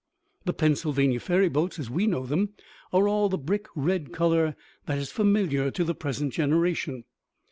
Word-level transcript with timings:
The 0.45 0.53
Pennsylvania 0.53 1.19
ferryboats, 1.19 1.77
as 1.77 1.91
we 1.91 2.07
know 2.07 2.25
them, 2.25 2.55
are 2.91 3.07
all 3.07 3.29
the 3.29 3.37
brick 3.37 3.67
red 3.75 4.11
color 4.11 4.55
that 4.87 4.97
is 4.97 5.11
familiar 5.11 5.69
to 5.69 5.83
the 5.83 5.93
present 5.93 6.33
generation. 6.33 7.03